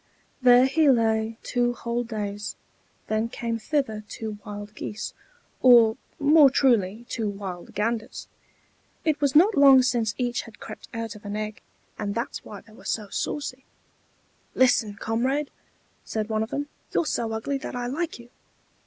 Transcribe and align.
There 0.41 0.65
he 0.65 0.89
lay 0.89 1.37
two 1.43 1.73
whole 1.73 2.03
days; 2.03 2.55
then 3.05 3.29
came 3.29 3.59
thither 3.59 4.03
two 4.09 4.39
wild 4.43 4.73
geese, 4.73 5.13
or, 5.61 5.95
more 6.17 6.49
truly, 6.49 7.05
two 7.07 7.29
wild 7.29 7.75
ganders. 7.75 8.27
It 9.05 9.21
was 9.21 9.35
not 9.35 9.53
long 9.53 9.83
since 9.83 10.15
each 10.17 10.41
had 10.41 10.59
crept 10.59 10.87
out 10.91 11.13
of 11.13 11.23
an 11.23 11.35
egg, 11.35 11.61
and 11.99 12.15
that's 12.15 12.43
why 12.43 12.61
they 12.61 12.73
were 12.73 12.83
so 12.83 13.09
saucy. 13.09 13.63
"Listen, 14.55 14.95
comrade," 14.95 15.51
said 16.03 16.29
one 16.29 16.41
of 16.41 16.49
them. 16.49 16.67
"You're 16.95 17.05
so 17.05 17.31
ugly 17.31 17.59
that 17.59 17.75
I 17.75 17.85
like 17.85 18.17
you. 18.17 18.31